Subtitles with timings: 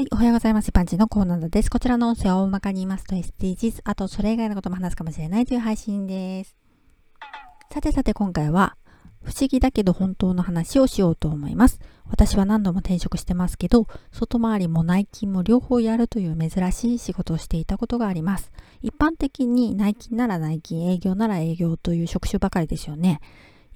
[0.00, 0.72] はい、おはようございます。
[0.72, 1.70] パンチのコーナーです。
[1.70, 6.56] こちらの音声を大まかに言いますと SDGs、あとそれ以外のことも話すかもしれないという配信です。
[7.70, 8.78] さてさて今回は、
[9.22, 11.80] 不思議だけど本当の話をしようと思います。
[12.08, 18.52] 私は何度も転職してますけど、外回りも内勤も両方やるという珍しい仕事をしていたことがあります。
[18.80, 23.20] 一般的に内勤なら内勤、営業なら営業という職種ばかりですよね。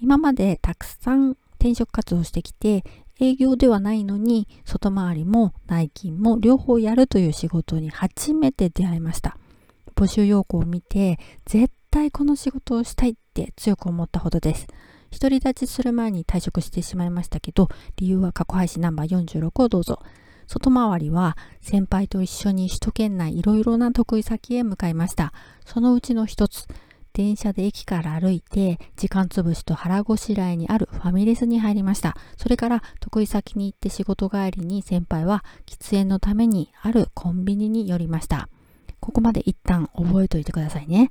[0.00, 2.82] 今までたくさん転職活動してきて、
[3.20, 9.36] 営業ではないのに外回りも内勤も両方やるという仕事に初めて出会いました。
[9.94, 14.66] 募集要項を見て絶対この仕事をしたいって強く思ったほどです。
[15.12, 20.00] 独り立ちする前に退職してしまいましたけど理由は過去配信ナンバー46をどうぞ。
[20.48, 25.32] 外回りは先輩と一緒に首都圏内いろいろな得意先へ向かいました。
[25.64, 26.66] そのうちの一つ。
[27.12, 32.16] 電車で駅から歩いて時間つぶしと腹ごしらえにあるファミレスに入りました。
[32.36, 38.48] それから得意先に行って仕事帰りに先輩は喫煙のためにあるコンビニに寄りました。
[39.00, 41.10] ここまで一旦覚えておいてくださいね。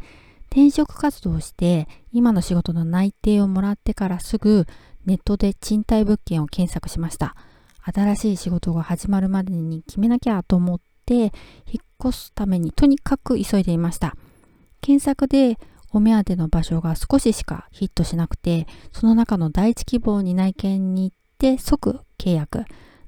[0.50, 4.66] 転職活動をして今の仕事の内定をもらってからすぐ
[5.06, 7.36] ネットで賃貸物件を検索しました。
[7.84, 11.32] 新しい仕事が始まるまでに決めなきゃと思って引っ
[12.10, 14.16] 越すためにとにかく急いでいました。
[14.82, 15.58] 検索で
[15.94, 22.66] お目当ての場所が少ししかヒットしなくて、その中の第一希望に内見に行って即契約。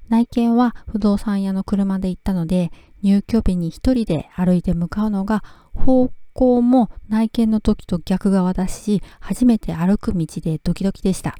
[0.09, 11.35] 内見は不動産屋の車で行ったので、入居日に一人で歩いて向かうのが方向も内見の時と逆側だし、初めて歩く道でドキドキでした。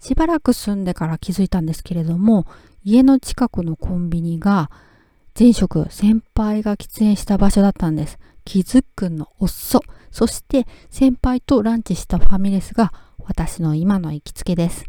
[0.00, 2.46] しばらく住んでから気づいたんですけれども、
[2.84, 4.70] 家の近くのコンビニが
[5.38, 8.18] 前職先輩が喫煙した場所だったんです。
[8.44, 9.80] 気づくの遅。
[10.14, 14.84] そして先輩とランチしたファミレスが私の今の行きつけです。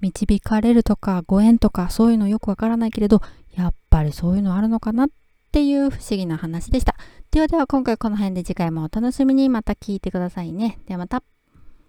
[0.00, 3.20] 導かれるとかご縁とかそういうのよくわからないけれど、
[3.56, 5.08] やっぱりそういうのあるのかなっ
[5.50, 6.94] ていう不思議な話でした。
[7.32, 10.78] ではでは今回この辺で次回もお楽しみにまた聞いてくださいね。
[10.86, 11.24] ではまた。